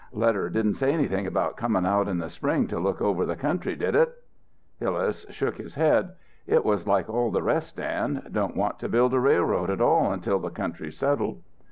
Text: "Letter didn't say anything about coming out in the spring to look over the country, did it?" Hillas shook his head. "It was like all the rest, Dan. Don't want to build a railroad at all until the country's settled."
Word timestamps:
"Letter 0.13 0.49
didn't 0.49 0.77
say 0.77 0.91
anything 0.91 1.27
about 1.27 1.57
coming 1.57 1.85
out 1.85 2.07
in 2.07 2.17
the 2.17 2.27
spring 2.31 2.65
to 2.69 2.79
look 2.79 3.01
over 3.03 3.23
the 3.23 3.35
country, 3.35 3.75
did 3.75 3.93
it?" 3.93 4.11
Hillas 4.79 5.27
shook 5.29 5.57
his 5.59 5.75
head. 5.75 6.13
"It 6.47 6.65
was 6.65 6.87
like 6.87 7.07
all 7.07 7.29
the 7.29 7.43
rest, 7.43 7.75
Dan. 7.75 8.27
Don't 8.31 8.57
want 8.57 8.79
to 8.79 8.89
build 8.89 9.13
a 9.13 9.19
railroad 9.19 9.69
at 9.69 9.79
all 9.79 10.11
until 10.11 10.39
the 10.39 10.49
country's 10.49 10.97
settled." 10.97 11.43